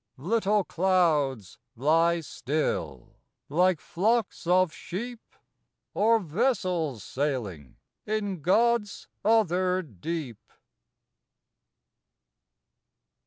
[0.17, 3.17] Little clouds lie still,
[3.49, 5.19] like flocks of sheep,
[5.93, 7.77] Or vessels sailing
[8.07, 10.39] in God's other deep.